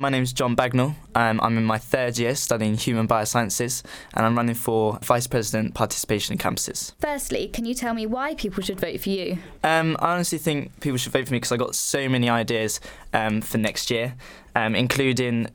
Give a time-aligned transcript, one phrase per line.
[0.00, 0.94] My name is Jon Bagnall.
[1.16, 3.82] Um, I'm in my third year studying human biosciences
[4.14, 6.92] and I'm running for Vice President Participation in Campuses.
[7.00, 9.38] Firstly, can you tell me why people should vote for you?
[9.64, 12.78] Um, I honestly think people should vote for me because I got so many ideas
[13.12, 14.14] um, for next year,
[14.54, 15.48] um, including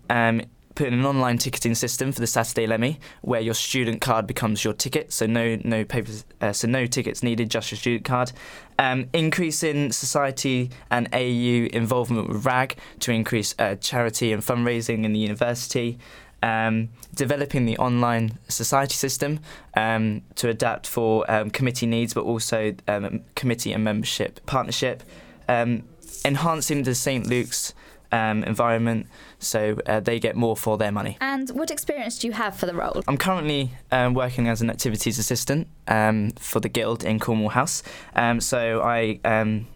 [0.79, 4.63] um, in an online ticketing system for the Saturday Lemmy, where your student card becomes
[4.63, 5.11] your ticket.
[5.13, 8.31] So no no papers, uh, so no tickets needed, just your student card.
[8.79, 15.13] Um, increasing society and AU involvement with RAG to increase uh, charity and fundraising in
[15.13, 15.97] the university.
[16.41, 19.39] Um, developing the online society system
[19.77, 25.03] um, to adapt for um, committee needs, but also um, committee and membership partnership.
[25.47, 25.83] Um,
[26.25, 27.73] enhancing the St Luke's
[28.13, 29.07] um, environment
[29.39, 31.17] so uh, they get more for their money.
[31.19, 33.03] And what experience do you have for the role?
[33.07, 37.83] I'm currently um, working as an activities assistant um, for the Guild in Cornwall House.
[38.15, 39.67] Um, so I um,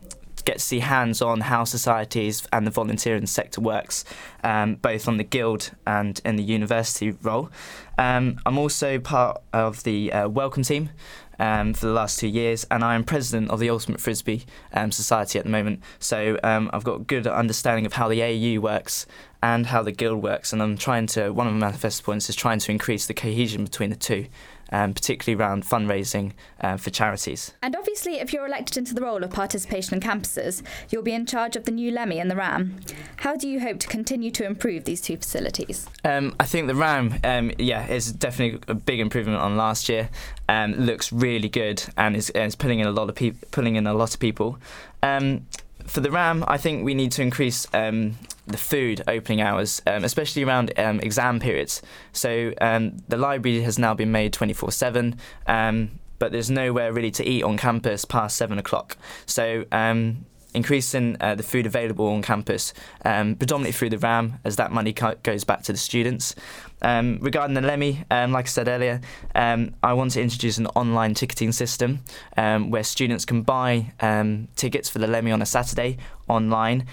[0.46, 4.06] get to see hands on how societies and the volunteering sector works,
[4.44, 7.50] um, both on the Guild and in the university role.
[7.98, 10.92] Um, I'm also part of the uh, Welcome team.
[11.40, 14.92] Um, for the last two years, and I am president of the Ultimate Frisbee um,
[14.92, 15.84] Society at the moment.
[16.00, 19.06] So um, I've got a good understanding of how the AU works
[19.44, 21.30] and how the guild works, and I'm trying to.
[21.30, 24.26] One of my manifesto points is trying to increase the cohesion between the two
[24.72, 27.54] um, particularly around fundraising uh, for charities.
[27.62, 31.26] And obviously, if you're elected into the role of participation in campuses, you'll be in
[31.26, 32.80] charge of the new Lemmy and the RAM.
[33.18, 35.88] How do you hope to continue to improve these two facilities?
[36.04, 40.10] Um, I think the RAM, um, yeah, is definitely a big improvement on last year.
[40.50, 43.48] Um, looks really good and is, is pulling in a lot of people.
[43.52, 44.58] Pulling in a lot of people.
[45.04, 45.46] Um,
[45.86, 50.04] for the RAM, I think we need to increase um, the food opening hours, um,
[50.04, 51.82] especially around um, exam periods.
[52.12, 55.16] So um, the library has now been made 24 7,
[55.48, 58.98] um, but there's nowhere really to eat on campus past 7 o'clock.
[59.26, 62.74] So um, increasing uh, the food available on campus,
[63.06, 66.36] um, predominantly through the RAM, as that money co- goes back to the students.
[66.82, 69.02] Um, regarding the Lemmy, um, like I said earlier,
[69.36, 72.00] um, I want to introduce an online ticketing system
[72.38, 76.86] um, where students can buy um, tickets for the Lemmy on a Saturday online,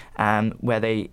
[0.60, 1.10] where they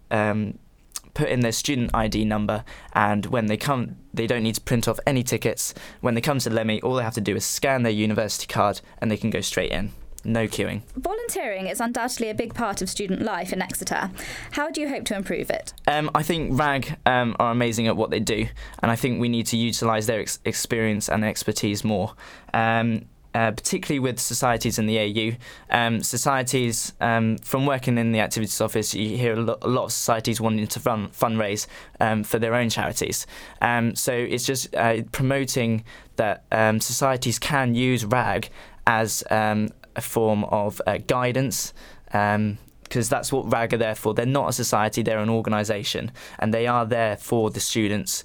[1.13, 4.87] put in their student ID number, and when they come, they don't need to print
[4.87, 5.73] off any tickets.
[5.99, 8.47] When they come to the Lemmy, all they have to do is scan their university
[8.47, 9.91] card, and they can go straight in.
[10.23, 10.81] No queuing.
[10.95, 14.11] Volunteering is undoubtedly a big part of student life in Exeter.
[14.51, 15.73] How do you hope to improve it?
[15.87, 18.47] Um, I think RAG um, are amazing at what they do,
[18.81, 22.13] and I think we need to utilise their ex- experience and expertise more.
[22.53, 25.37] Um, uh, particularly with societies in the AU.
[25.69, 29.85] Um, societies, um, from working in the activities office, you hear a, lo- a lot
[29.85, 31.65] of societies wanting to run fundraise
[32.01, 33.25] um, for their own charities.
[33.61, 35.85] Um, so it's just uh, promoting
[36.17, 38.49] that um, societies can use RAG
[38.85, 41.73] as um, a form of uh, guidance.
[42.05, 44.13] because that's what RAG are there for.
[44.13, 48.23] They're not a society; they're an organisation, and they are there for the students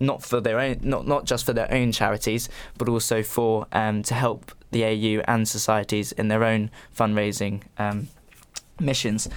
[0.00, 4.02] not for their own, not not just for their own charities, but also for um,
[4.04, 8.08] to help the AU and societies in their own fundraising um,
[8.78, 9.28] missions.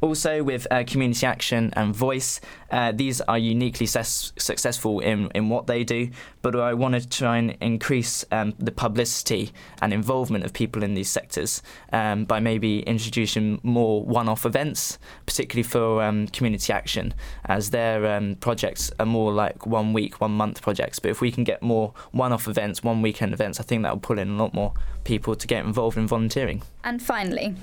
[0.00, 5.48] Also, with uh, community action and voice, uh, these are uniquely ses- successful in, in
[5.48, 6.08] what they do,
[6.40, 9.50] but I want to try and increase um, the publicity
[9.82, 14.98] and involvement of people in these sectors um, by maybe introducing more one off events,
[15.26, 17.12] particularly for um, community action,
[17.46, 21.00] as their um, projects are more like one week, one month projects.
[21.00, 23.92] But if we can get more one off events, one weekend events, I think that
[23.92, 24.74] will pull in a lot more
[25.08, 26.62] people to get involved in volunteering.
[26.84, 27.56] And finally,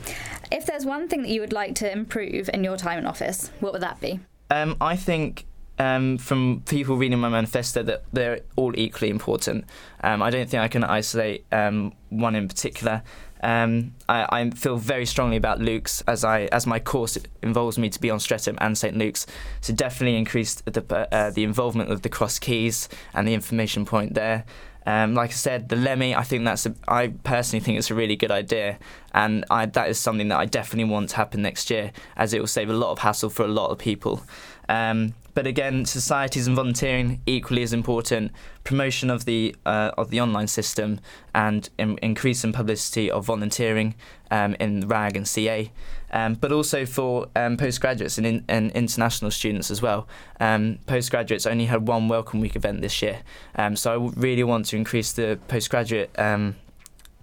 [0.51, 3.51] if there's one thing that you would like to improve in your time in office,
[3.59, 4.19] what would that be?
[4.49, 5.45] Um, I think
[5.77, 9.65] um, from people reading my manifesto that they're all equally important.
[10.03, 13.03] Um, I don't think I can isolate um, one in particular.
[13.43, 17.89] Um, I, I, feel very strongly about Luke's as I as my course involves me
[17.89, 19.27] to be on Streatham and St Luke's.
[19.61, 24.15] So definitely increase the uh, the involvement of the Cross Keys and the information point
[24.15, 24.45] there.
[24.85, 27.95] Um, like I said, the Lemmy, I think that's a, I personally think it's a
[27.95, 28.77] really good idea,
[29.15, 32.39] and I, that is something that I definitely want to happen next year, as it
[32.41, 34.21] will save a lot of hassle for a lot of people.
[34.67, 38.33] Um, but again, societies and volunteering equally as important.
[38.65, 40.99] Promotion of the uh, of the online system
[41.33, 43.95] and in, increase in publicity of volunteering
[44.31, 45.71] um, in RAG and CA,
[46.11, 50.07] um, but also for um, postgraduates and, in, and, international students as well.
[50.39, 53.19] Um, postgraduates only had one Welcome Week event this year,
[53.55, 56.09] um, so I really want to increase the postgraduate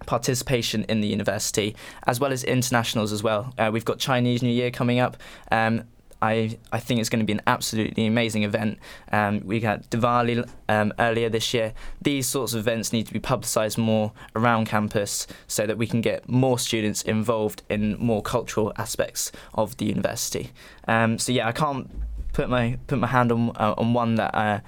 [0.05, 1.75] participation in the university,
[2.07, 3.53] as well as internationals as well.
[3.57, 5.17] Uh, we've got Chinese New Year coming up.
[5.51, 5.83] Um,
[6.23, 8.79] I, I think it's going to be an absolutely amazing event.
[9.11, 11.73] Um, we got Diwali um, earlier this year.
[12.01, 15.99] These sorts of events need to be publicised more around campus so that we can
[15.99, 20.51] get more students involved in more cultural aspects of the university.
[20.87, 21.91] Um, so yeah, I can't
[22.31, 24.61] put my put my hand on uh, on one that uh,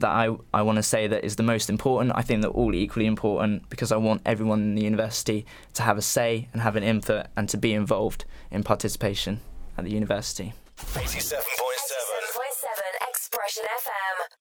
[0.00, 2.12] that I, I want to say that is the most important.
[2.14, 5.98] I think they're all equally important because I want everyone in the university to have
[5.98, 9.40] a say and have an input and to be involved in participation
[9.76, 10.52] at the university.
[10.78, 11.65] 87.7 Xpression FM.